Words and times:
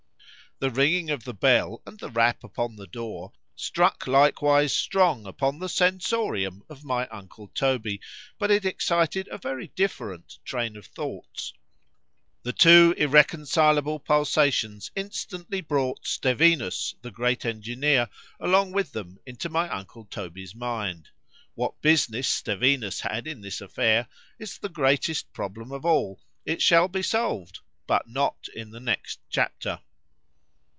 The 0.59 0.69
ringing 0.69 1.09
of 1.09 1.23
the 1.23 1.33
bell, 1.33 1.81
and 1.87 1.97
the 1.99 2.11
rap 2.11 2.43
upon 2.43 2.75
the 2.75 2.85
door, 2.85 3.33
struck 3.55 4.05
likewise 4.05 4.71
strong 4.71 5.25
upon 5.25 5.57
the 5.57 5.67
sensorium 5.67 6.61
of 6.69 6.83
my 6.83 7.07
uncle 7.07 7.47
Toby,—but 7.47 8.51
it 8.51 8.63
excited 8.63 9.27
a 9.29 9.39
very 9.39 9.69
different 9.69 10.37
train 10.45 10.77
of 10.77 10.85
thoughts;—the 10.85 12.53
two 12.53 12.93
irreconcileable 12.95 14.01
pulsations 14.05 14.91
instantly 14.95 15.61
brought 15.61 16.05
Stevinus, 16.05 16.93
the 17.01 17.09
great 17.09 17.43
engineer, 17.43 18.07
along 18.39 18.71
with 18.71 18.91
them, 18.91 19.17
into 19.25 19.49
my 19.49 19.67
uncle 19.67 20.05
Toby's 20.05 20.53
mind. 20.53 21.09
What 21.55 21.81
business 21.81 22.29
Stevinus 22.29 22.99
had 23.01 23.25
in 23.25 23.41
this 23.41 23.61
affair,—is 23.61 24.59
the 24.59 24.69
greatest 24.69 25.33
problem 25.33 25.71
of 25.71 25.85
all:——It 25.85 26.61
shall 26.61 26.87
be 26.87 27.01
solved,—but 27.01 28.07
not 28.07 28.45
in 28.55 28.69
the 28.69 28.79
next 28.79 29.21
chapter. 29.31 29.79